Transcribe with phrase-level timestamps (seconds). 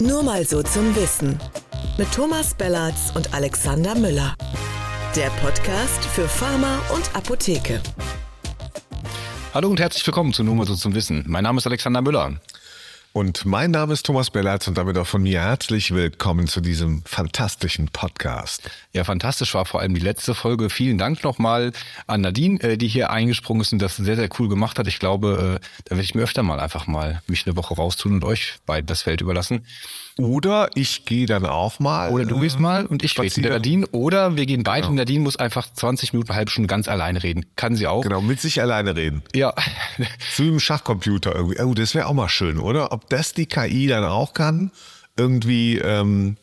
[0.00, 1.38] Nur mal so zum Wissen.
[1.98, 4.34] Mit Thomas Bellatz und Alexander Müller.
[5.14, 7.82] Der Podcast für Pharma und Apotheke.
[9.52, 11.24] Hallo und herzlich willkommen zu Nur mal so zum Wissen.
[11.26, 12.40] Mein Name ist Alexander Müller.
[13.12, 17.02] Und mein Name ist Thomas Bellatz und damit auch von mir herzlich willkommen zu diesem
[17.04, 18.70] fantastischen Podcast.
[18.92, 20.70] Ja, fantastisch war vor allem die letzte Folge.
[20.70, 21.72] Vielen Dank nochmal
[22.06, 24.86] an Nadine, äh, die hier eingesprungen ist und das sehr, sehr cool gemacht hat.
[24.86, 28.12] Ich glaube, äh, da werde ich mir öfter mal einfach mal mich eine Woche raustun
[28.12, 29.66] und euch beiden das Feld überlassen.
[30.18, 32.10] Oder ich gehe dann auch mal.
[32.10, 33.86] Oder du gehst mal und ich rede mit der Nadine.
[33.88, 37.22] Oder wir gehen beide und Nadine muss einfach 20 Minuten, eine halbe Stunde ganz alleine
[37.22, 37.46] reden.
[37.56, 38.02] Kann sie auch.
[38.02, 39.22] Genau, mit sich alleine reden.
[39.34, 39.54] Ja.
[40.32, 41.60] So wie im Schachcomputer irgendwie.
[41.60, 42.92] Oh, das wäre auch mal schön, oder?
[42.92, 44.70] Ob das die KI dann auch kann?
[45.16, 46.36] Irgendwie, ähm,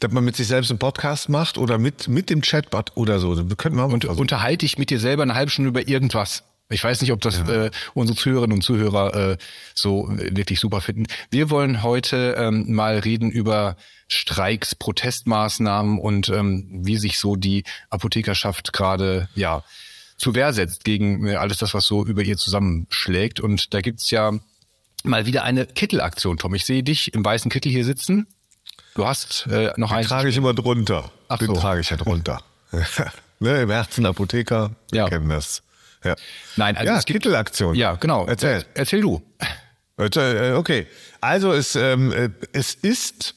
[0.00, 3.34] dass man mit sich selbst einen Podcast macht oder mit, mit dem Chatbot oder so.
[3.34, 6.44] Das könnten wir auch Und unterhalte dich mit dir selber eine halbe Stunde über irgendwas.
[6.70, 7.64] Ich weiß nicht, ob das Ja.
[7.66, 9.36] äh, unsere Zuhörerinnen und Zuhörer äh,
[9.74, 11.06] so wirklich super finden.
[11.30, 13.76] Wir wollen heute ähm, mal reden über
[14.08, 19.62] Streiks, Protestmaßnahmen und ähm, wie sich so die Apothekerschaft gerade ja
[20.16, 23.40] zu Wehr setzt gegen äh, alles das, was so über ihr zusammenschlägt.
[23.40, 24.32] Und da gibt's ja
[25.02, 26.54] mal wieder eine Kittelaktion, Tom.
[26.54, 28.26] Ich sehe dich im weißen Kittel hier sitzen.
[28.94, 30.06] Du hast äh, noch Den einen.
[30.08, 31.10] trage ich immer drunter.
[31.28, 31.54] Ach Den so.
[31.54, 32.42] trage ich ja drunter.
[33.40, 35.08] ne, Im Herzen Apotheker, wir Ja.
[35.08, 35.62] kennen das.
[36.04, 36.14] Ja,
[36.56, 37.24] Nein, also ja es gibt
[37.74, 38.26] ja genau.
[38.26, 38.64] Erzähl.
[38.74, 39.22] Erzähl du.
[39.98, 40.86] Äh, Okay,
[41.20, 43.34] also es, ähm, äh, es ist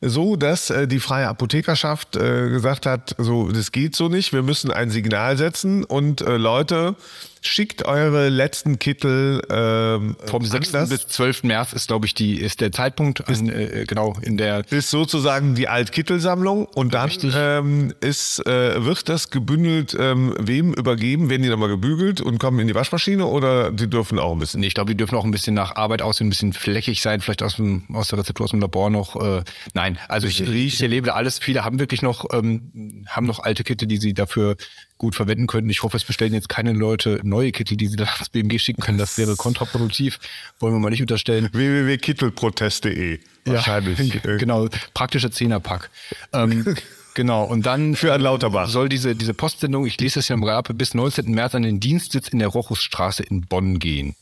[0.00, 4.42] so, dass äh, die freie Apothekerschaft äh, gesagt hat, so das geht so nicht, wir
[4.42, 6.96] müssen ein Signal setzen und äh, Leute,
[7.42, 10.74] schickt eure letzten Kittel ähm, Vom 6.
[10.74, 10.90] anders.
[10.90, 11.42] bis 12.
[11.44, 15.54] März ist, glaube ich, die, ist der Zeitpunkt, an, äh, genau, in der, ist sozusagen
[15.54, 21.28] die Altkittelsammlung und dann ähm, ist, äh, wird das gebündelt ähm, wem übergeben?
[21.28, 24.62] Werden die nochmal gebügelt und kommen in die Waschmaschine oder die dürfen auch ein bisschen?
[24.62, 27.20] nee, ich glaube, die dürfen auch ein bisschen nach Arbeit aussehen, ein bisschen flächig sein,
[27.20, 29.16] vielleicht aus, dem, aus der Rezeptur, aus dem Labor noch.
[29.16, 29.42] Äh,
[29.74, 31.38] nein, also ich, ich erlebe da alles.
[31.40, 34.56] Viele haben wirklich noch, ähm, haben noch alte Kittel, die sie dafür
[35.02, 35.68] gut verwenden können.
[35.68, 38.80] Ich hoffe, es bestellen jetzt keine Leute neue Kittel, die sie dann ans BMG schicken
[38.80, 38.98] können.
[38.98, 40.20] Das wäre kontraproduktiv.
[40.60, 41.48] Wollen wir mal nicht unterstellen.
[41.52, 44.12] www.kittelprotest.de wahrscheinlich.
[44.24, 45.90] Äh, genau, praktischer Zehnerpack.
[46.32, 46.76] Ähm,
[47.14, 48.68] genau, und dann Für Herrn Lauterbach.
[48.68, 51.30] soll diese, diese Postsendung, ich lese das ja im ab, bis 19.
[51.32, 54.14] März an den Dienstsitz in der Rochusstraße in Bonn gehen.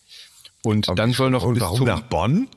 [0.62, 2.48] Und dann soll noch Und bis warum zum, nach Bonn?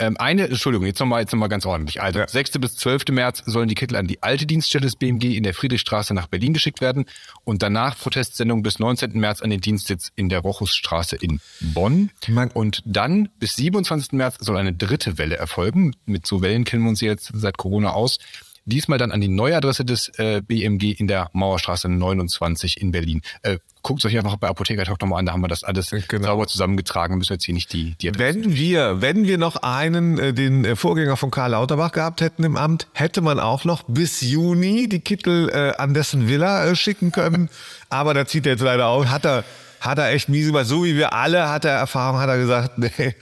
[0.00, 2.02] Ähm, eine, Entschuldigung, jetzt nochmal jetzt noch mal ganz ordentlich.
[2.02, 2.28] Also Ja.
[2.28, 2.58] 6.
[2.58, 3.04] bis 12.
[3.12, 6.52] März sollen die Kittel an die alte Dienststelle des BMG in der Friedrichstraße nach Berlin
[6.52, 7.04] geschickt werden
[7.44, 9.12] und danach Protestsendung bis 19.
[9.20, 12.10] März an den Dienstsitz in der Rochusstraße in Bonn.
[12.28, 14.12] Man- Und dann bis 27.
[14.12, 15.94] März soll eine dritte Welle erfolgen.
[16.06, 18.18] Mit so Wellen kennen wir uns jetzt seit Corona aus.
[18.64, 23.22] Diesmal dann an die neue Adresse des äh, BMG in der Mauerstraße 29 in Berlin.
[23.42, 26.26] Äh, Guckt euch einfach bei Apotheker Talk nochmal an, da haben wir das alles Genau.
[26.26, 27.16] sauber zusammengetragen.
[27.16, 30.76] Müssen jetzt hier nicht die, die Wenn wir, wenn wir noch einen, äh, den äh,
[30.76, 35.00] Vorgänger von Karl Lauterbach gehabt hätten im Amt, hätte man auch noch bis Juni die
[35.00, 37.48] Kittel äh, an dessen Villa äh, schicken können.
[37.88, 39.06] Aber da zieht er jetzt leider auf.
[39.06, 39.44] Hat er,
[39.80, 40.66] hat er echt mies gemacht.
[40.66, 43.14] So wie wir alle, hat er Erfahrung, hat er gesagt, nee,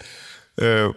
[0.56, 0.88] äh,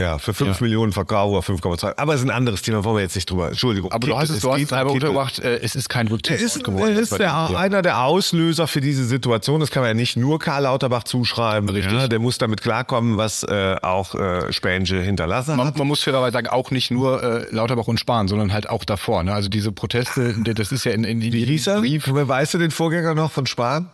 [0.00, 0.64] ja, für 5 Ja.
[0.64, 1.94] Millionen Verkauf oder 5,2.
[1.98, 3.48] Aber es ist ein anderes Thema, wollen wir jetzt nicht drüber.
[3.48, 3.92] Entschuldigung.
[3.92, 4.86] Aber du hast es, du hast es Kittel.
[4.86, 6.94] untergebracht, äh, es ist kein Rückzugsort ist, geworden.
[6.94, 7.46] er ist der, Ja.
[7.56, 9.60] einer der Auslöser für diese Situation.
[9.60, 11.68] Das kann man ja nicht nur Karl Lauterbach zuschreiben.
[11.68, 11.92] Richtig.
[11.92, 15.78] Ja, der muss damit klarkommen, was äh, auch äh, Spänsche hinterlassen Man, hat.
[15.78, 19.22] man muss fairerweise sagen, auch nicht nur äh, Lauterbach und Spahn, sondern halt auch davor.
[19.22, 19.32] Ne?
[19.34, 21.80] Also diese Proteste, das ist ja in, in Wie hieß er?
[21.80, 22.08] Brief.
[22.10, 23.90] Weißt du den Vorgänger noch von Spahn?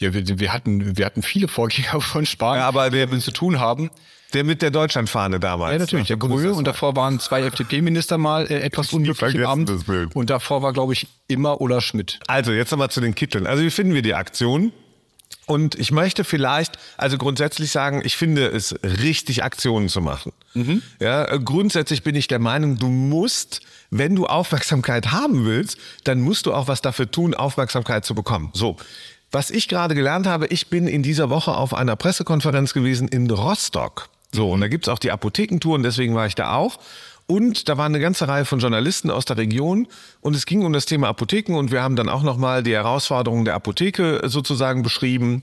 [0.00, 3.32] Ja, wir, wir hatten wir hatten viele Vorgänger von Spahn, Ja, aber die damit zu
[3.32, 3.90] tun haben.
[4.34, 5.72] Der mit der Deutschlandfahne damals.
[5.72, 6.08] Ja, natürlich.
[6.08, 9.70] Der Grüne und davor waren zwei FDP-Minister mal äh, etwas unglücklich im Amt.
[10.14, 12.20] Und davor war, glaube ich, immer Ola Schmidt.
[12.26, 13.46] Also jetzt nochmal zu den Kitteln.
[13.46, 14.72] Also wie finden wir die Aktion?
[15.46, 20.32] Und ich möchte vielleicht, also grundsätzlich sagen, ich finde es richtig, Aktionen zu machen.
[21.00, 26.20] Ja, äh, grundsätzlich bin ich der Meinung, du musst, wenn du Aufmerksamkeit haben willst, dann
[26.20, 28.50] musst du auch was dafür tun, Aufmerksamkeit zu bekommen.
[28.52, 28.76] So.
[29.30, 33.30] Was ich gerade gelernt habe, ich bin in dieser Woche auf einer Pressekonferenz gewesen in
[33.30, 34.08] Rostock.
[34.32, 36.78] So, und da gibt's auch die Apothekentour und deswegen war ich da auch.
[37.30, 39.86] Und da war eine ganze Reihe von Journalisten aus der Region
[40.22, 43.44] und es ging um das Thema Apotheken und wir haben dann auch nochmal die Herausforderungen
[43.44, 45.42] der Apotheke sozusagen beschrieben.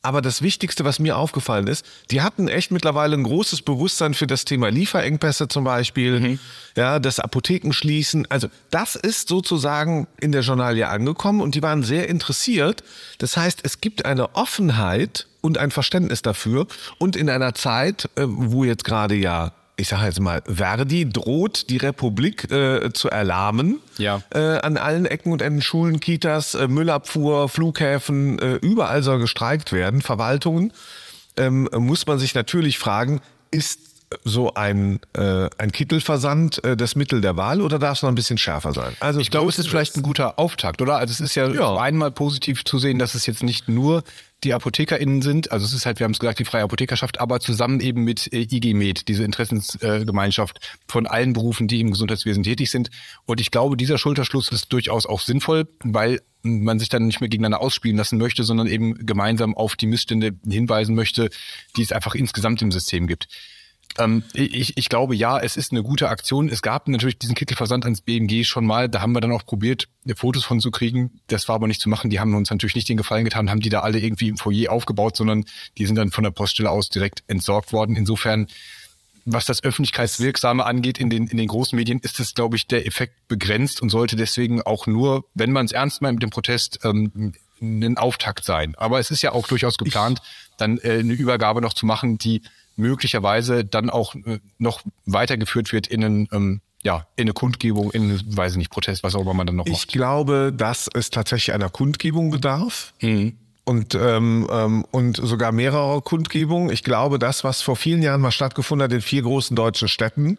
[0.00, 4.26] Aber das Wichtigste, was mir aufgefallen ist, die hatten echt mittlerweile ein großes Bewusstsein für
[4.26, 6.38] das Thema Lieferengpässe zum Beispiel,
[6.76, 8.26] ja, das Apotheken schließen.
[8.30, 12.84] Also das ist sozusagen in der Journalie angekommen und die waren sehr interessiert.
[13.18, 16.66] Das heißt, es gibt eine Offenheit und ein Verständnis dafür.
[16.98, 21.70] Und in einer Zeit, äh, wo jetzt gerade ja ich sage jetzt mal, Verdi droht
[21.70, 23.78] die Republik äh, zu erlahmen.
[23.96, 24.22] Ja.
[24.34, 29.72] Äh, an allen Ecken und Enden Schulen, Kitas, äh, Müllabfuhr, Flughäfen, äh, überall soll gestreikt
[29.72, 30.72] werden, Verwaltungen.
[31.36, 33.20] Ähm, muss man sich natürlich fragen,
[33.52, 33.87] ist
[34.24, 38.14] so ein, äh, ein Kittelversand äh, das Mittel der Wahl oder darf es noch ein
[38.14, 38.96] bisschen schärfer sein?
[39.00, 40.96] Also ich glaube, es ist vielleicht ein guter Auftakt, oder?
[40.96, 41.76] Also es ist ja, ja.
[41.76, 44.02] einmal positiv zu sehen, dass es jetzt nicht nur
[44.44, 47.40] die ApothekerInnen sind, also es ist halt, wir haben es gesagt, die freie Apothekerschaft, aber
[47.40, 52.44] zusammen eben mit äh, IG Med, diese Interessensgemeinschaft äh, von allen Berufen, die im Gesundheitswesen
[52.44, 52.90] tätig sind.
[53.26, 57.28] Und ich glaube, dieser Schulterschluss ist durchaus auch sinnvoll, weil man sich dann nicht mehr
[57.28, 61.30] gegeneinander ausspielen lassen möchte, sondern eben gemeinsam auf die Missstände hinweisen möchte,
[61.76, 63.26] die es einfach insgesamt im System gibt.
[63.98, 66.48] Ähm, ich, ich glaube, ja, es ist eine gute Aktion.
[66.48, 68.88] Es gab natürlich diesen Kittelversand ans BMG schon mal.
[68.88, 71.20] Da haben wir dann auch probiert, Fotos von zu kriegen.
[71.26, 72.10] Das war aber nicht zu machen.
[72.10, 74.72] Die haben uns natürlich nicht den Gefallen getan, haben die da alle irgendwie im Foyer
[74.72, 75.44] aufgebaut, sondern
[75.76, 77.96] die sind dann von der Poststelle aus direkt entsorgt worden.
[77.96, 78.46] Insofern,
[79.24, 82.86] was das Öffentlichkeitswirksame angeht in den, in den großen Medien, ist es, glaube ich, der
[82.86, 86.80] Effekt begrenzt und sollte deswegen auch nur, wenn man es ernst meint mit dem Protest,
[86.84, 88.74] ähm, ein Auftakt sein.
[88.76, 90.22] Aber es ist ja auch durchaus geplant,
[90.56, 92.42] dann äh, eine Übergabe noch zu machen, die
[92.78, 98.20] möglicherweise dann auch äh, noch weitergeführt wird in einen ähm, ja, in eine Kundgebung, in,
[98.36, 99.82] weiß ich nicht, Protest, was auch immer man dann noch ich macht.
[99.82, 102.92] Ich glaube, dass es tatsächlich einer Kundgebung bedarf.
[103.00, 103.36] Mhm.
[103.64, 106.70] Und, ähm, ähm, und sogar mehrerer Kundgebungen.
[106.70, 110.38] Ich glaube, das, was vor vielen Jahren mal stattgefunden hat in vier großen deutschen Städten,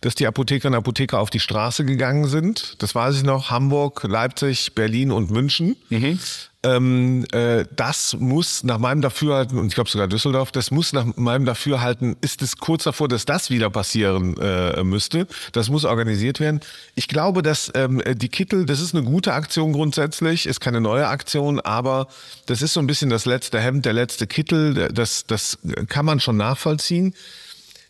[0.00, 2.80] dass die Apothekerinnen und Apotheker auf die Straße gegangen sind.
[2.82, 3.50] Das weiß ich noch.
[3.50, 5.76] Hamburg, Leipzig, Berlin und München.
[5.90, 6.18] Mhm.
[6.62, 11.06] Ähm, äh, das muss nach meinem Dafürhalten, und ich glaube sogar Düsseldorf, das muss nach
[11.16, 15.26] meinem Dafürhalten, ist es kurz davor, dass das wieder passieren äh, müsste.
[15.52, 16.60] Das muss organisiert werden.
[16.94, 21.08] Ich glaube, dass ähm, die Kittel, das ist eine gute Aktion grundsätzlich, ist keine neue
[21.08, 22.08] Aktion, aber
[22.44, 25.58] das ist so ein bisschen das letzte Hemd, der letzte Kittel, das, das
[25.88, 27.14] kann man schon nachvollziehen.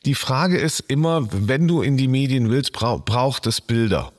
[0.05, 4.13] Die Frage ist immer, wenn du in die Medien willst, braucht es Bilder.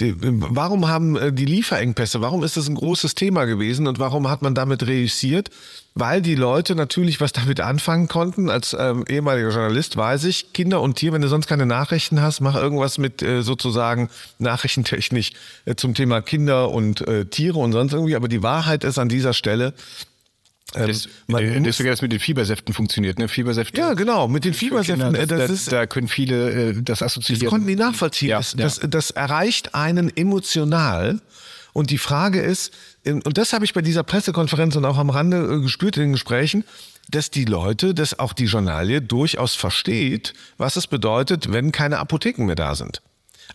[0.00, 4.42] Warum haben äh, die Lieferengpässe, warum ist das ein großes Thema gewesen und warum hat
[4.42, 5.50] man damit reüssiert?
[5.94, 8.50] Weil die Leute natürlich was damit anfangen konnten.
[8.50, 12.40] Als ähm, ehemaliger Journalist weiß ich, Kinder und Tier, wenn du sonst keine Nachrichten hast,
[12.40, 14.08] mach irgendwas mit äh, sozusagen
[14.38, 15.32] Nachrichtentechnik
[15.64, 18.14] äh, zum Thema Kinder und äh, Tiere und sonst irgendwie.
[18.14, 19.74] Aber die Wahrheit ist an dieser Stelle,
[20.86, 23.28] das, man äh, deswegen das mit den Fiebersäften funktioniert, ne?
[23.28, 23.78] Fiebersäfte.
[23.80, 25.12] Ja, genau, mit den Fiebersäften.
[25.12, 27.42] Kinder, das, das, ist, da können viele äh, das assoziieren.
[27.42, 28.30] Das konnten die nachvollziehen.
[28.30, 28.58] Ja, das, ja.
[28.62, 31.20] Das, das erreicht einen emotional.
[31.72, 32.72] Und die Frage ist,
[33.04, 36.12] und das habe ich bei dieser Pressekonferenz und auch am Rande äh, gespürt in den
[36.12, 36.64] Gesprächen,
[37.10, 42.44] dass die Leute, dass auch die Journalie durchaus versteht, was es bedeutet, wenn keine Apotheken
[42.44, 43.02] mehr da sind.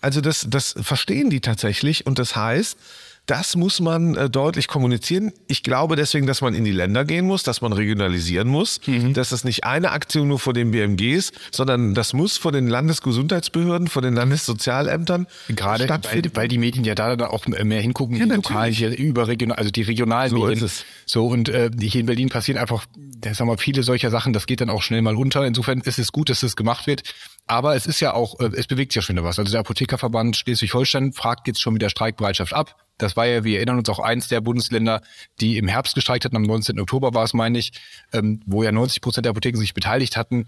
[0.01, 2.77] Also das, das verstehen die tatsächlich und das heißt,
[3.25, 5.31] das muss man äh, deutlich kommunizieren.
[5.47, 9.13] Ich glaube deswegen, dass man in die Länder gehen muss, dass man regionalisieren muss, mhm.
[9.13, 13.87] dass das nicht eine Aktion nur vor den BMGs, sondern das muss vor den Landesgesundheitsbehörden,
[13.87, 18.25] vor den Landessozialämtern Gerade weil, weil die Medien ja da dann auch mehr hingucken, ja,
[18.25, 20.57] die lokalen, hier überregional, also die regionalen so Medien.
[20.57, 20.85] Ist es.
[21.05, 22.85] So und äh, hier in Berlin passieren einfach,
[23.31, 24.33] sagen wir, viele solcher Sachen.
[24.33, 25.45] Das geht dann auch schnell mal unter.
[25.45, 27.03] Insofern ist es gut, dass das gemacht wird.
[27.45, 29.37] Aber es ist ja auch, äh, es bewegt sich ja schon wieder was.
[29.37, 32.77] Also der Apothekerverband Schleswig-Holstein fragt jetzt schon mit der Streikbereitschaft ab.
[32.97, 35.01] Das war ja, wir erinnern uns auch eins der Bundesländer,
[35.41, 36.79] die im Herbst gestreikt hatten, am 19.
[36.79, 37.73] Oktober war es, meine ich,
[38.13, 40.47] ähm, wo ja 90 Prozent der Apotheken sich beteiligt hatten.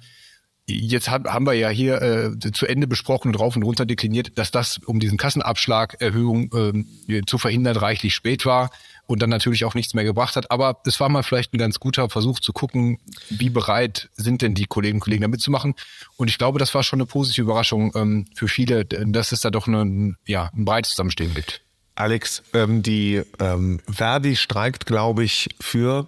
[0.67, 4.49] Jetzt haben wir ja hier äh, zu Ende besprochen und rauf und runter dekliniert, dass
[4.49, 8.71] das, um diesen Kassenabschlagerhöhung äh, zu verhindern, reichlich spät war
[9.05, 10.49] und dann natürlich auch nichts mehr gebracht hat.
[10.49, 12.97] Aber es war mal vielleicht ein ganz guter Versuch zu gucken,
[13.29, 15.75] wie bereit sind denn die Kolleginnen und Kollegen damit zu machen.
[16.17, 19.51] Und ich glaube, das war schon eine positive Überraschung ähm, für viele, dass es da
[19.51, 21.61] doch eine, ja, ein breites Zusammenstehen gibt.
[21.93, 26.07] Alex, ähm, die ähm, Verdi streikt, glaube ich, für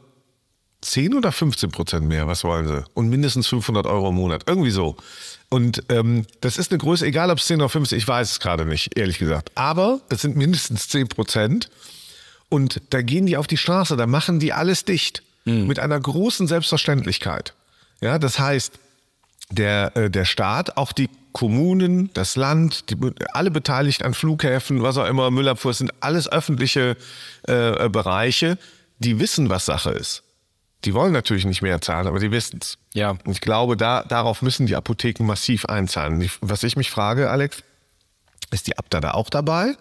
[0.88, 2.84] 10 oder 15 Prozent mehr, was wollen sie?
[2.94, 4.96] Und mindestens 500 Euro im Monat, irgendwie so.
[5.50, 8.40] Und ähm, das ist eine Größe, egal ob es 10 oder 15, ich weiß es
[8.40, 9.52] gerade nicht, ehrlich gesagt.
[9.56, 11.70] Aber es sind mindestens 10 Prozent.
[12.50, 15.24] Und da gehen die auf die Straße, da machen die alles dicht.
[15.44, 15.68] Mhm.
[15.68, 17.54] Mit einer großen Selbstverständlichkeit.
[18.00, 18.80] Ja, das heißt,
[19.50, 22.96] der, äh, der Staat, auch die Kommunen, das Land, die,
[23.34, 26.96] alle beteiligt an Flughäfen, was auch immer, Müllabfuhr, sind alles öffentliche
[27.48, 28.58] äh, äh, Bereiche,
[29.00, 30.24] die wissen, was Sache ist.
[30.86, 32.78] Die wollen natürlich nicht mehr zahlen, aber die wissen es.
[32.94, 33.12] Ja.
[33.12, 36.30] Und ich glaube, da, darauf müssen die Apotheken massiv einzahlen.
[36.42, 37.64] Was ich mich frage, Alex,
[38.52, 39.76] ist die Abda da auch dabei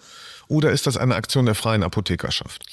[0.49, 2.65] oder ist das eine Aktion der freien Apothekerschaft?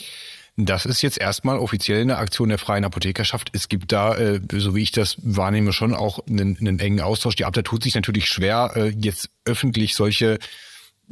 [0.56, 3.50] Das ist jetzt erstmal offiziell eine Aktion der freien Apothekerschaft.
[3.54, 7.36] Es gibt da, äh, so wie ich das wahrnehme, schon auch einen, einen engen Austausch.
[7.36, 10.38] Die Abda tut sich natürlich schwer, äh, jetzt öffentlich solche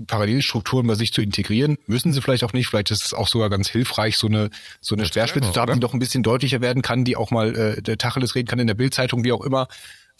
[0.05, 1.77] Parallelstrukturen bei sich zu integrieren.
[1.87, 2.67] Müssen sie vielleicht auch nicht.
[2.67, 5.79] Vielleicht ist es auch sogar ganz hilfreich, so eine, so eine Speerspitze zu haben, die
[5.79, 8.67] doch ein bisschen deutlicher werden kann, die auch mal äh, der Tacheles reden kann in
[8.67, 9.67] der Bildzeitung, wie auch immer.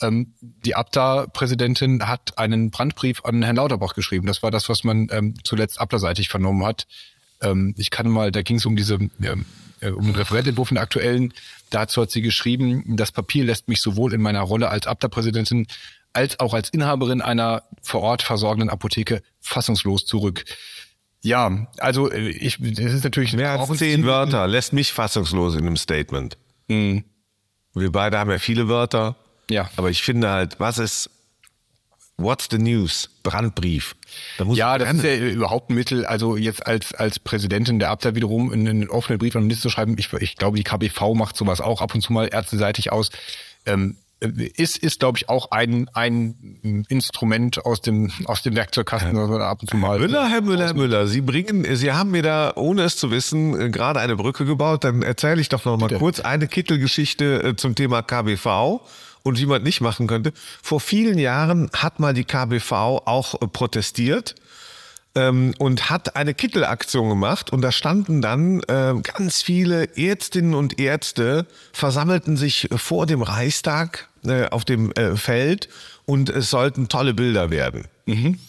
[0.01, 4.27] Ähm, die Abda-Präsidentin hat einen Brandbrief an Herrn Lauterbach geschrieben.
[4.27, 6.87] Das war das, was man ähm, zuletzt abda vernommen hat
[7.41, 9.45] Ähm, ich kann mal, da ging es um diese, ähm,
[9.79, 11.33] äh, um den Referententwurf in der aktuellen.
[11.69, 15.67] Dazu hat sie geschrieben, das Papier lässt mich sowohl in meiner Rolle als Abda-Präsidentin
[16.13, 20.43] als auch als Inhaberin einer vor Ort versorgenden Apotheke fassungslos zurück.
[21.21, 25.61] Ja, also äh, ich, das ist natürlich mehr als zehn Wörter lässt mich fassungslos in
[25.61, 26.37] einem Statement.
[26.67, 27.03] Mhm.
[27.73, 29.15] Wir beide haben ja viele Wörter.
[29.49, 29.69] Ja.
[29.75, 31.09] Aber ich finde halt, was ist
[32.21, 33.09] What's the news?
[33.23, 33.95] Brandbrief.
[34.37, 38.15] Da ja, das ist ja überhaupt ein Mittel, also jetzt als, als Präsidentin der Abda
[38.15, 39.95] wiederum einen, einen offenen Brief an den Minister zu schreiben.
[39.97, 43.09] Ich, ich glaube, die KBV macht sowas auch ab und zu mal ärzteseitig aus.
[43.65, 49.29] Ähm, ist, ist glaube ich, auch ein, ein Instrument aus dem, aus dem Werkzeugkasten, das
[49.29, 49.99] man ab und zu mal.
[49.99, 53.59] Müller, Herr Müller, Herr Müller, Sie bringen, Sie haben mir da, ohne es zu wissen,
[53.59, 54.83] äh, gerade eine Brücke gebaut.
[54.83, 55.99] Dann erzähle ich doch noch mal Bitte.
[55.99, 58.81] kurz eine Kittelgeschichte äh, zum Thema KBV
[59.23, 60.33] und wie man nicht machen könnte.
[60.61, 64.35] Vor vielen Jahren hat mal die KBV auch äh, protestiert
[65.15, 70.79] ähm, und hat eine Kittelaktion gemacht und da standen dann äh, ganz viele Ärztinnen und
[70.79, 75.69] Ärzte versammelten sich vor dem Reichstag äh, auf dem äh, Feld
[76.05, 77.87] und es sollten tolle Bilder werden.
[78.05, 78.39] Mhm.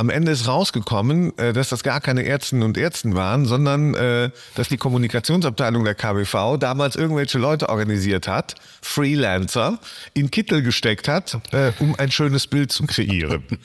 [0.00, 4.30] Am Ende ist rausgekommen, äh, dass das gar keine Ärztinnen und Ärzten waren, sondern äh,
[4.54, 9.78] dass die Kommunikationsabteilung der KBV damals irgendwelche Leute organisiert hat, Freelancer,
[10.14, 13.44] in Kittel gesteckt hat, äh, um ein schönes Bild zu kreieren.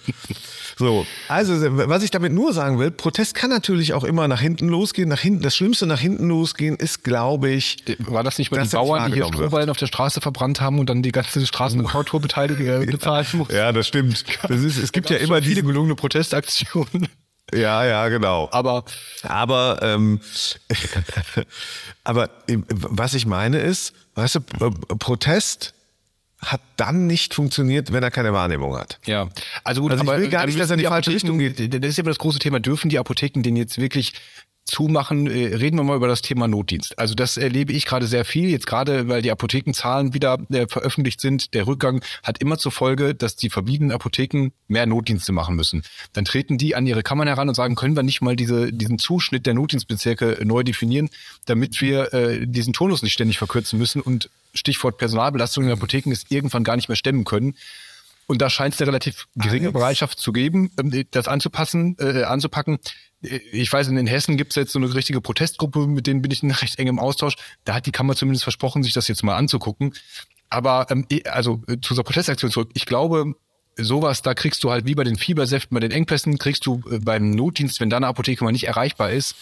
[0.78, 1.54] So, also
[1.88, 5.08] was ich damit nur sagen will, Protest kann natürlich auch immer nach hinten losgehen.
[5.08, 7.78] Nach hinten, das Schlimmste nach hinten losgehen ist, glaube ich.
[8.00, 10.90] War das nicht bei den Bauern, die hier Strohballen auf der Straße verbrannt haben und
[10.90, 13.48] dann die ganze Straßenbautourbeteiligung bezahlt muss?
[13.54, 14.26] Ja, das stimmt.
[14.48, 17.08] Das ist, es gibt ja immer viele gelungene Protestaktionen.
[17.54, 18.50] Ja, ja, genau.
[18.52, 18.84] Aber,
[19.24, 20.20] aber, ähm,
[22.04, 24.42] aber was ich meine ist, weißt du,
[24.98, 25.74] Protest
[26.40, 29.00] hat dann nicht funktioniert, wenn er keine Wahrnehmung hat.
[29.06, 29.30] Ja,
[29.64, 31.74] also gut, also ich will gar nicht, dass er in die falsche Richtung geht.
[31.74, 32.60] Das ist ja das große Thema.
[32.60, 34.14] Dürfen die Apotheken den jetzt wirklich
[34.66, 36.98] zumachen, äh, reden wir mal über das Thema Notdienst.
[36.98, 41.22] Also das erlebe ich gerade sehr viel, jetzt gerade weil die Apothekenzahlen wieder äh, veröffentlicht
[41.22, 41.54] sind.
[41.54, 45.84] Der Rückgang hat immer zur Folge, dass die verbliebenen Apotheken mehr Notdienste machen müssen.
[46.14, 48.98] Dann treten die an ihre Kammern heran und sagen, können wir nicht mal diese, diesen
[48.98, 51.10] Zuschnitt der Notdienstbezirke neu definieren,
[51.46, 56.12] damit wir äh, diesen Tonus nicht ständig verkürzen müssen und Stichwort Personalbelastung in den Apotheken
[56.12, 57.56] es irgendwann gar nicht mehr stemmen können.
[58.28, 62.80] Und da scheint es eine relativ geringe Bereitschaft zu geben, ähm, das anzupassen, äh, anzupacken.
[63.52, 66.44] Ich weiß, in Hessen gibt es jetzt so eine richtige Protestgruppe, mit denen bin ich
[66.44, 67.36] in recht engem Austausch.
[67.64, 69.94] Da hat die Kammer zumindest versprochen, sich das jetzt mal anzugucken.
[70.50, 72.70] Aber ähm, also äh, zu dieser Protestaktion zurück.
[72.74, 73.34] Ich glaube,
[73.78, 77.00] sowas, da kriegst du halt wie bei den Fiebersäften, bei den Engpässen, kriegst du äh,
[77.00, 79.36] beim Notdienst, wenn deine Apotheke mal nicht erreichbar ist,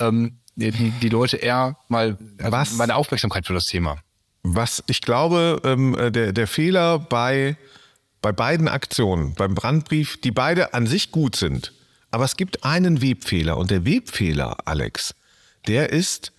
[0.00, 2.76] ähm, die, die Leute eher mal Was?
[2.76, 3.98] meine Aufmerksamkeit für das Thema.
[4.42, 7.56] Was ich glaube, ähm, äh, der, der Fehler bei
[8.26, 11.72] bei beiden Aktionen, beim Brandbrief, die beide an sich gut sind.
[12.10, 15.14] Aber es gibt einen Webfehler und der Webfehler, Alex,
[15.66, 16.32] der ist,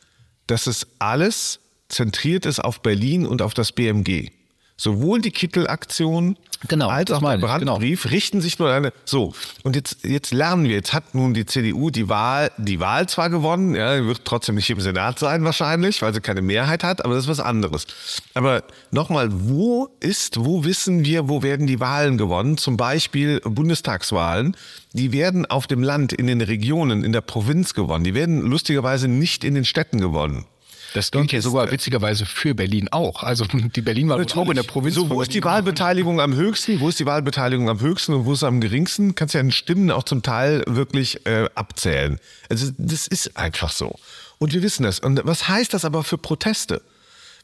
[0.47, 1.59] dass es alles
[1.89, 4.31] zentriert ist auf Berlin und auf das BMG.
[4.79, 8.11] Sowohl die Kittelaktion genau, als auch der Brandbrief genau.
[8.13, 8.93] richten sich nur eine.
[9.05, 13.09] So, und jetzt, jetzt lernen wir, jetzt hat nun die CDU die Wahl, die Wahl
[13.09, 17.03] zwar gewonnen, ja, wird trotzdem nicht im Senat sein wahrscheinlich, weil sie keine Mehrheit hat,
[17.03, 17.87] aber das ist was anderes.
[18.35, 22.57] Aber nochmal, wo ist, wo wissen wir, wo werden die Wahlen gewonnen?
[22.57, 24.55] Zum Beispiel Bundestagswahlen.
[24.93, 28.03] Die werden auf dem Land, in den Regionen, in der Provinz gewonnen.
[28.03, 30.45] Die werden lustigerweise nicht in den Städten gewonnen.
[30.93, 33.23] Das gilt ja sogar witzigerweise für Berlin auch.
[33.23, 34.95] Also die Berlin war auch in der Provinz.
[34.95, 36.79] So, wo ist die Wahlbeteiligung am höchsten?
[36.79, 39.15] Wo ist die Wahlbeteiligung am höchsten und wo ist am geringsten?
[39.15, 42.19] Kannst ja in Stimmen auch zum Teil wirklich äh, abzählen.
[42.49, 43.95] Also das ist einfach so.
[44.39, 44.99] Und wir wissen das.
[44.99, 46.81] Und was heißt das aber für Proteste?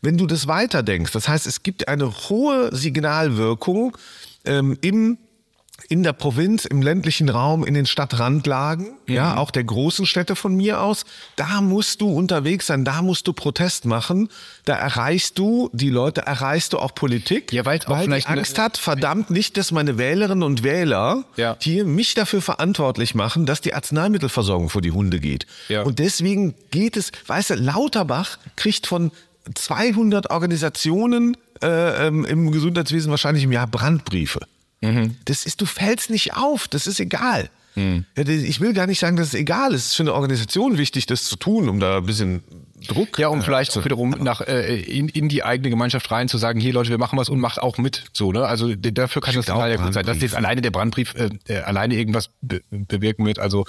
[0.02, 3.98] Wenn du das weiterdenkst, das heißt, es gibt eine hohe Signalwirkung
[4.46, 5.18] ähm, im
[5.90, 9.14] in der Provinz, im ländlichen Raum, in den Stadtrandlagen, mhm.
[9.14, 13.28] ja, auch der großen Städte von mir aus, da musst du unterwegs sein, da musst
[13.28, 14.30] du Protest machen,
[14.66, 18.78] da erreichst du die Leute, erreichst du auch Politik, ja, weil auch vielleicht Angst hat,
[18.78, 21.58] verdammt nicht, dass meine Wählerinnen und Wähler ja.
[21.60, 25.48] hier mich dafür verantwortlich machen, dass die Arzneimittelversorgung vor die Hunde geht.
[25.68, 25.84] Ja.
[25.84, 29.12] Und deswegen geht es, weißt du, Lauterbach kriegt von
[29.54, 34.40] 200 Organisationen äh, ähm, im Gesundheitswesen wahrscheinlich im Jahr Brandbriefe.
[34.84, 35.16] Mhm.
[35.26, 37.50] Das ist, du fällst nicht auf, das ist egal.
[37.76, 38.06] Mhm.
[38.16, 39.82] Ich will gar nicht sagen, dass es egal ist.
[39.82, 42.44] Es ist für eine Organisation wichtig, das zu tun, um da ein bisschen
[42.88, 43.18] Druck.
[43.18, 46.38] Ja, um äh, vielleicht auch wiederum nach äh, in, in die eigene Gemeinschaft rein zu
[46.38, 48.04] sagen, hier Leute, wir machen was und macht auch mit.
[48.14, 48.46] So, ne?
[48.46, 50.06] Also dafür kann das total ja gut sein.
[50.06, 53.66] Dass jetzt alleine der Brandbrief äh, äh, alleine irgendwas be bewirken wird, also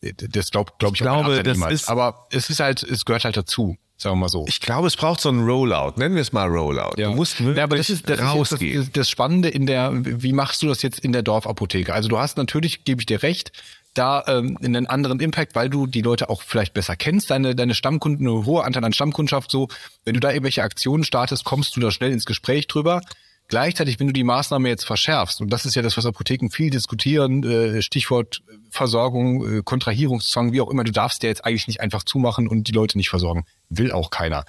[0.00, 1.74] das glaube glaub ich, ich glaube, das niemals.
[1.82, 1.88] ist.
[1.88, 3.76] Aber es ist halt, es gehört halt dazu.
[4.00, 4.44] Sagen wir mal so.
[4.46, 5.94] Ich glaube, es braucht so einen Rollout.
[5.96, 6.92] Nennen wir es mal Rollout.
[6.96, 7.10] Ja.
[7.10, 8.80] Du musst ja, aber das ist, das rausgehen.
[8.80, 11.92] Ist das, das Spannende in der, wie machst du das jetzt in der Dorfapotheke?
[11.92, 13.50] Also du hast natürlich, gebe ich dir recht,
[13.94, 17.74] da ähm, einen anderen Impact, weil du die Leute auch vielleicht besser kennst, deine, deine
[17.74, 19.66] Stammkunden, eine hohe Anteil an Stammkundschaft so.
[20.04, 23.00] Wenn du da irgendwelche Aktionen startest, kommst du da schnell ins Gespräch drüber.
[23.48, 26.68] Gleichzeitig, wenn du die Maßnahme jetzt verschärfst, und das ist ja das, was Apotheken viel
[26.68, 31.80] diskutieren, äh, Stichwort Versorgung, äh, Kontrahierungszwang, wie auch immer, du darfst ja jetzt eigentlich nicht
[31.80, 33.46] einfach zumachen und die Leute nicht versorgen.
[33.70, 34.44] Will auch keiner.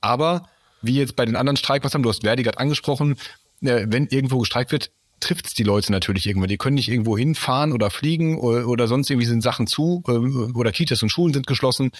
[0.00, 0.48] Aber
[0.82, 3.16] wie jetzt bei den anderen Streikmaßnahmen, du hast Verdi angesprochen,
[3.60, 6.48] äh, wenn irgendwo gestreikt wird, trifft es die Leute natürlich irgendwann.
[6.48, 10.10] Die können nicht irgendwo hinfahren oder fliegen oder, oder sonst irgendwie sind Sachen zu äh,
[10.10, 11.92] oder Kitas und Schulen sind geschlossen.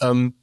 [0.00, 0.34] Ähm,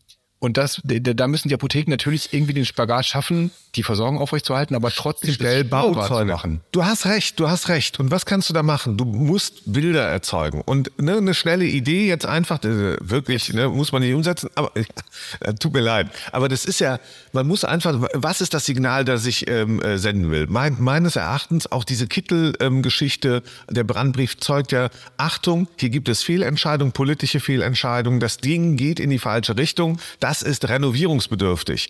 [0.42, 4.90] und das, da müssen die Apotheken natürlich irgendwie den Spagat schaffen, die Versorgung aufrechtzuerhalten, aber
[4.90, 6.62] trotzdem schnell Bauzäune machen.
[6.72, 8.00] Du hast recht, du hast recht.
[8.00, 8.98] Und was kannst du da machen?
[8.98, 10.62] Du musst Bilder erzeugen.
[10.62, 14.72] Und ne, eine schnelle Idee jetzt einfach, äh, wirklich, ne, muss man nicht umsetzen, aber
[15.42, 16.10] äh, tut mir leid.
[16.32, 17.00] Aber das ist ja,
[17.34, 20.48] man muss einfach, was ist das Signal, das ich ähm, äh, senden will?
[20.50, 26.24] Mein, meines Erachtens auch diese Kittel-Geschichte, ähm, der Brandbrief zeugt ja, Achtung, hier gibt es
[26.24, 30.00] Fehlentscheidungen, politische Fehlentscheidungen, das Ding geht in die falsche Richtung.
[30.20, 31.90] Das das ist renovierungsbedürftig.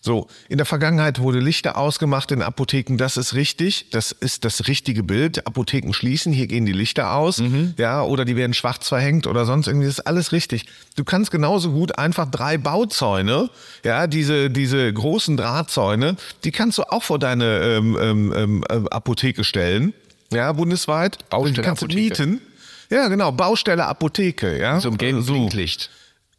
[0.00, 4.66] So, in der Vergangenheit wurde Lichter ausgemacht in Apotheken, das ist richtig, das ist das
[4.66, 5.46] richtige Bild.
[5.46, 7.74] Apotheken schließen, hier gehen die Lichter aus, mhm.
[7.76, 10.64] ja, oder die werden schwarz verhängt oder sonst irgendwie, das ist alles richtig.
[10.96, 13.50] Du kannst genauso gut einfach drei Bauzäune,
[13.84, 19.44] ja, diese, diese großen Drahtzäune, die kannst du auch vor deine ähm, ähm, ähm Apotheke
[19.44, 19.92] stellen,
[20.32, 21.18] ja, bundesweit.
[21.28, 22.14] Baustelle kannst Apotheke.
[22.14, 22.40] du mieten.
[22.88, 24.80] Ja, genau, Baustelle Apotheke, ja.
[24.80, 25.34] So im gelben so.
[25.34, 25.90] Blinklicht.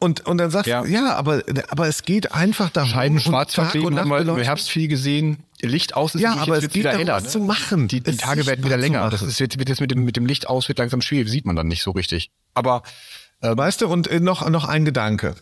[0.03, 0.81] Und, und dann sagst ja.
[0.81, 2.89] du, ja, aber, aber es geht einfach darum.
[2.89, 5.37] Scheiben schwarz verkleben, haben wir im Herbst viel gesehen.
[5.61, 7.25] Licht aus ist ja, aber es geht wieder heller, ne?
[7.25, 7.87] zu machen.
[7.87, 9.09] Die, die Tage werden wieder länger.
[9.09, 11.31] Das ist, wird, jetzt mit dem, mit dem Licht aus, wird langsam schwierig.
[11.31, 12.31] Sieht man dann nicht so richtig.
[12.53, 12.83] Aber,
[13.39, 15.35] äh, weißt du, und äh, noch, noch ein Gedanke.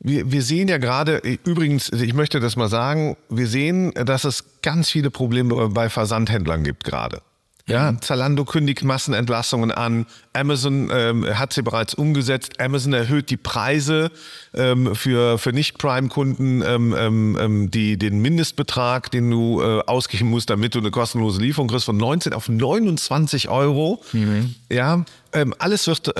[0.00, 4.60] Wir, wir sehen ja gerade, übrigens, ich möchte das mal sagen, wir sehen, dass es
[4.60, 7.22] ganz viele Probleme bei Versandhändlern gibt gerade.
[7.66, 8.02] Ja, mhm.
[8.02, 10.04] Zalando kündigt Massenentlassungen an.
[10.34, 12.60] Amazon ähm, hat sie bereits umgesetzt.
[12.60, 14.10] Amazon erhöht die Preise
[14.52, 20.50] ähm, für, für Nicht-Prime-Kunden, ähm, ähm, ähm die, den Mindestbetrag, den du äh, ausgeben musst,
[20.50, 24.02] damit du eine kostenlose Lieferung kriegst, von 19 auf 29 Euro.
[24.12, 24.54] Mhm.
[24.70, 26.12] Ja, ähm, alles wird,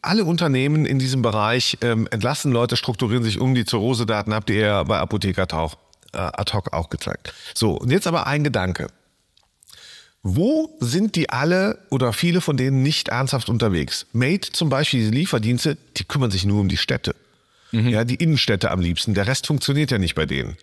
[0.00, 3.54] alle Unternehmen in diesem Bereich entlassen Leute, strukturieren sich um.
[3.54, 5.76] Die Zurose-Daten habt ihr ja bei Apotheker Tauch,
[6.12, 7.32] äh, ad hoc auch gezeigt.
[7.54, 8.88] So, und jetzt aber ein Gedanke.
[10.26, 14.06] Wo sind die alle oder viele von denen nicht ernsthaft unterwegs?
[14.14, 17.14] Made zum Beispiel, diese Lieferdienste, die kümmern sich nur um die Städte.
[17.72, 17.88] Mhm.
[17.88, 19.12] Ja, die Innenstädte am liebsten.
[19.12, 20.56] Der Rest funktioniert ja nicht bei denen.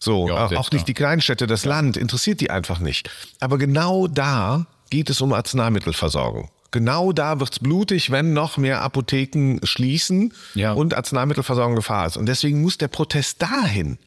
[0.00, 1.70] So, ja, auch, auch nicht die Kleinstädte, das ja.
[1.70, 3.08] Land interessiert die einfach nicht.
[3.38, 6.50] Aber genau da geht es um Arzneimittelversorgung.
[6.72, 10.72] Genau da wird's blutig, wenn noch mehr Apotheken schließen ja.
[10.72, 12.16] und Arzneimittelversorgung Gefahr ist.
[12.16, 13.98] Und deswegen muss der Protest dahin.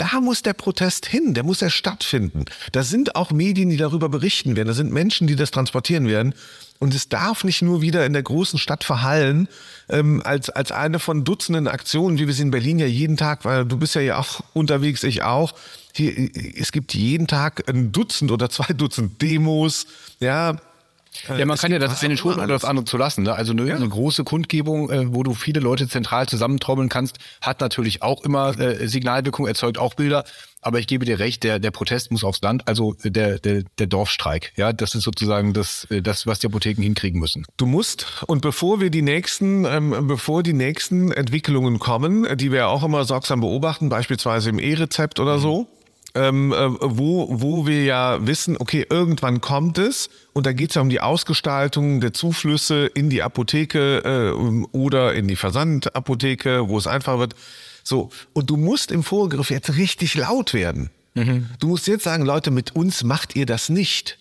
[0.00, 2.46] Da muss der Protest hin, der muss ja stattfinden.
[2.72, 4.68] Da sind auch Medien, die darüber berichten werden.
[4.68, 6.32] Da sind Menschen, die das transportieren werden.
[6.78, 9.46] Und es darf nicht nur wieder in der großen Stadt verhallen,
[9.90, 13.44] ähm, als, als eine von Dutzenden Aktionen, wie wir sie in Berlin ja jeden Tag,
[13.44, 15.52] weil du bist ja hier auch unterwegs, ich auch.
[15.92, 19.86] Hier, es gibt jeden Tag ein Dutzend oder zwei Dutzend Demos,
[20.18, 20.56] ja,
[21.28, 23.24] ja, man kann ja das eine schon oder das andere zu lassen.
[23.24, 23.34] Ne?
[23.34, 23.76] Also eine, ja.
[23.76, 28.58] eine, große Kundgebung, äh, wo du viele Leute zentral zusammentrommeln kannst, hat natürlich auch immer
[28.58, 30.24] äh, Signalwirkung, erzeugt auch Bilder.
[30.62, 33.86] Aber ich gebe dir recht, der, der Protest muss aufs Land, also der, der, der
[33.86, 34.52] Dorfstreik.
[34.56, 37.44] Ja, das ist sozusagen das, äh, das, was die Apotheken hinkriegen müssen.
[37.56, 42.68] Du musst, und bevor wir die nächsten, ähm, bevor die nächsten Entwicklungen kommen, die wir
[42.68, 45.42] auch immer sorgsam beobachten, beispielsweise im E-Rezept oder mhm.
[45.42, 45.68] so,
[46.14, 50.74] ähm, äh, wo, wo wir ja wissen, okay, irgendwann kommt es und da geht es
[50.74, 56.78] ja um die Ausgestaltung der Zuflüsse in die Apotheke äh, oder in die Versandapotheke, wo
[56.78, 57.34] es einfacher wird.
[57.82, 60.90] So, und du musst im Vorgriff jetzt richtig laut werden.
[61.14, 61.48] Mhm.
[61.58, 64.18] Du musst jetzt sagen, Leute, mit uns macht ihr das nicht.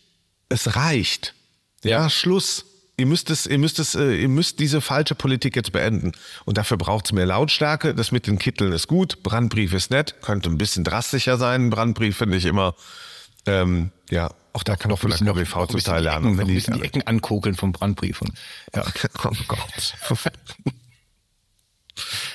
[0.50, 1.36] Es reicht.
[1.84, 2.66] Ja, ja Schluss.
[3.00, 6.12] Ihr müsst es, ihr müsst es, äh, ihr müsst diese falsche Politik jetzt beenden.
[6.46, 7.96] Und dafür braucht es mehr Lautstärke.
[7.96, 9.24] Das mit den Kitteln ist gut.
[9.24, 10.16] Brandbrief ist nett.
[10.22, 11.70] Könnte ein bisschen drastischer sein.
[11.70, 12.76] Brandbrief finde ich immer,
[13.46, 16.38] ähm, ja, auch da kann auch von der KBV Teil lernen.
[16.38, 18.22] Wenn die, bisschen die Ecken ankokeln vom Brandbrief.
[18.22, 18.34] Und,
[18.76, 18.84] ja.
[19.24, 19.96] oh Gott.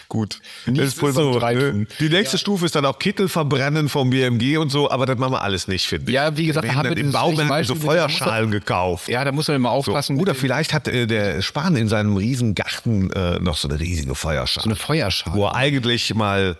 [0.08, 0.40] Gut.
[0.66, 1.86] Nicht so, ne?
[1.98, 2.38] Die nächste ja.
[2.38, 5.68] Stufe ist dann auch Kittel verbrennen vom BMG und so, aber das machen wir alles
[5.68, 6.14] nicht, finde ich.
[6.14, 9.08] Ja, wie gesagt, wir haben im Baumärkten so Feuerschalen gekauft.
[9.08, 10.16] Ja, da muss man immer aufpassen.
[10.16, 10.22] So.
[10.22, 14.14] Oder vielleicht hat äh, der Spahn in seinem riesen Garten äh, noch so eine riesige
[14.14, 14.64] Feuerschale.
[14.64, 15.36] So eine Feuerschale.
[15.36, 16.56] Wo er eigentlich mal,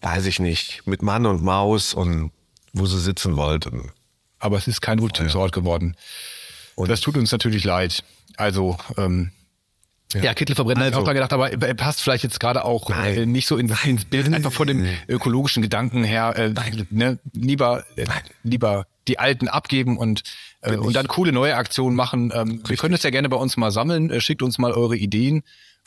[0.00, 2.30] weiß ich nicht, mit Mann und Maus und
[2.72, 3.92] wo sie sitzen wollten.
[4.38, 5.96] Aber es ist kein Rückzugsort geworden.
[6.74, 8.02] Und das tut uns natürlich leid.
[8.36, 9.30] Also, ähm,
[10.14, 12.64] ja, ja Kittelverbrennen also, habe ich auch da gedacht, aber er passt vielleicht jetzt gerade
[12.64, 16.34] auch äh, nicht so in, ins Bild, einfach von dem ökologischen Gedanken her.
[16.36, 16.54] Äh,
[16.90, 18.06] ne, lieber, äh,
[18.42, 20.22] lieber die alten abgeben und,
[20.60, 22.32] äh, und dann coole neue Aktionen machen.
[22.34, 24.10] Ähm, wir können das ja gerne bei uns mal sammeln.
[24.10, 25.42] Äh, schickt uns mal eure Ideen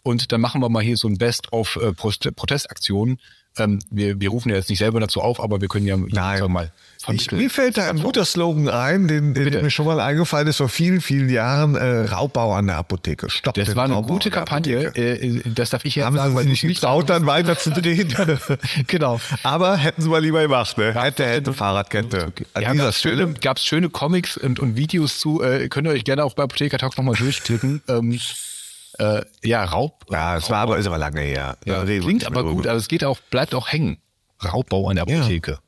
[0.06, 3.20] und dann machen wir mal hier so ein Best-of äh, Protestaktionen.
[3.58, 6.52] Ähm, wir, wir rufen ja jetzt nicht selber dazu auf, aber wir können ja Nein.
[6.52, 6.72] mal
[7.14, 10.58] ich, mir fällt da ein guter Slogan ein, den, den mir schon mal eingefallen ist
[10.58, 11.76] vor vielen, vielen Jahren.
[11.76, 13.30] Äh, Raubbau an der Apotheke.
[13.30, 14.96] Stopp das war eine Raubbau gute Kampagne.
[14.96, 17.72] Äh, das darf ich jetzt Haben sagen, weil sich du nicht traut, dann weiter zu
[17.72, 18.14] drehen.
[18.88, 19.20] genau.
[19.44, 20.94] Aber hätten Sie mal lieber gemacht, ne?
[20.94, 22.28] Hätte, hätte, Fahrradkette.
[22.28, 22.46] Okay.
[22.60, 25.44] Ja, gab's schöne, gab's schöne Comics und, und Videos zu.
[25.44, 27.82] Äh, könnt ihr euch gerne auch bei Apotheker Talk nochmal durchklicken.
[27.88, 28.20] ähm,
[28.98, 30.06] äh, ja, Raub.
[30.10, 31.58] Ja, es war aber, ist aber lange her.
[31.66, 33.98] Ja, klingt aber gut, aber es geht auch, bleibt auch hängen.
[34.44, 35.60] Raubbau an der Apotheke.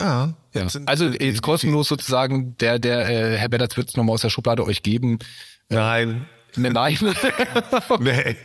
[0.00, 0.34] Ja.
[0.52, 0.66] Ja.
[0.86, 4.64] Also jetzt kostenlos sozusagen, der, der äh, Herr Bellatz wird es nochmal aus der Schublade
[4.64, 5.18] euch geben.
[5.68, 6.26] Nein.
[6.56, 6.98] Ne, nein.
[8.00, 8.36] nee.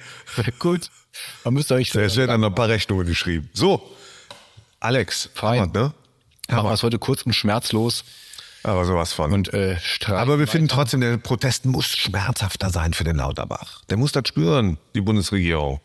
[0.59, 0.89] Gut.
[1.43, 1.93] Man müsst euch.
[1.95, 3.49] Es werden dann noch ein paar Rechnungen geschrieben.
[3.53, 3.81] So.
[4.79, 5.29] Alex.
[5.33, 5.61] Fein.
[5.61, 5.93] Hammer, ne?
[6.49, 8.03] Machen wir es heute kurz und schmerzlos.
[8.63, 9.33] Aber sowas von.
[9.33, 13.81] Und äh, Aber wir finden trotzdem, der Protest muss schmerzhafter sein für den Lauterbach.
[13.89, 15.79] Der muss das spüren, die Bundesregierung.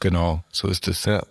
[0.00, 1.04] Genau, so ist es.
[1.04, 1.24] Ja.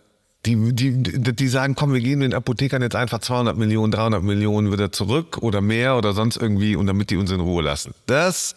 [0.45, 4.21] Die, die, die die sagen, komm, wir geben den Apothekern jetzt einfach 200 Millionen, 300
[4.21, 7.95] Millionen wieder zurück oder mehr oder sonst irgendwie und damit die uns in Ruhe lassen.
[8.05, 8.53] Das,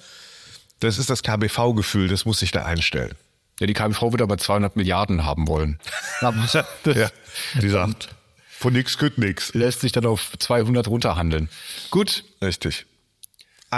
[0.80, 3.14] das ist das KBV-Gefühl, das muss sich da einstellen.
[3.60, 5.78] Ja, die KBV wird aber 200 Milliarden haben wollen.
[6.84, 7.10] Ja,
[7.60, 8.08] die sagt,
[8.58, 9.54] von nix kütt nix.
[9.54, 11.48] Lässt sich dann auf 200 runterhandeln.
[11.90, 12.86] Gut, Richtig.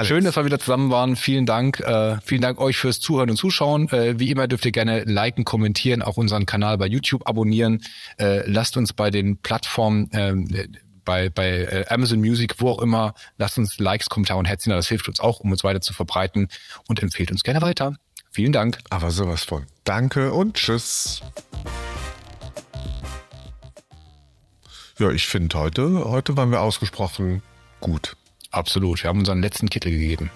[0.04, 1.16] Schön, dass wir wieder zusammen waren.
[1.16, 1.80] Vielen Dank.
[1.80, 3.88] Äh, vielen Dank euch fürs Zuhören und Zuschauen.
[3.88, 7.82] Äh, wie immer dürft ihr gerne liken, kommentieren, auch unseren Kanal bei YouTube abonnieren.
[8.16, 10.48] Äh, lasst uns bei den Plattformen, ähm,
[11.04, 14.70] bei, bei äh, Amazon Music, wo auch immer, lasst uns Likes, Kommentare und Herzchen.
[14.70, 14.76] da.
[14.76, 16.48] Das hilft uns auch, um uns weiter zu verbreiten
[16.86, 17.96] und empfehlt uns gerne weiter.
[18.30, 18.78] Vielen Dank.
[18.90, 19.66] Aber sowas von.
[19.82, 21.20] Danke und tschüss.
[25.00, 27.42] Ja, ich finde heute, heute waren wir ausgesprochen
[27.80, 28.18] gut.
[28.50, 29.02] Absolut.
[29.02, 30.30] Wir haben unseren letzten Kittel gegeben.